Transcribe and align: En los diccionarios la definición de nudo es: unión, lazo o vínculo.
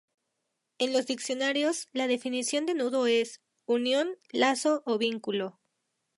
En 0.79 0.93
los 0.93 1.05
diccionarios 1.05 1.87
la 1.93 2.07
definición 2.07 2.65
de 2.65 2.73
nudo 2.73 3.05
es: 3.05 3.39
unión, 3.67 4.17
lazo 4.31 4.81
o 4.87 4.97
vínculo. 4.97 5.59